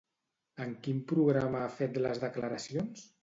En 0.63 0.71
quin 0.87 1.03
programa 1.11 1.61
ha 1.65 1.69
fet 1.75 2.01
les 2.07 2.25
declaracions? 2.27 3.05